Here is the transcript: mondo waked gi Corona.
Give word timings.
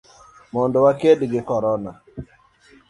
mondo 0.53 0.77
waked 0.85 1.19
gi 1.31 1.41
Corona. 1.49 1.91